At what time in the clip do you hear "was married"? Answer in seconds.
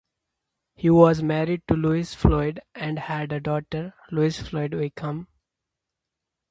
0.89-1.61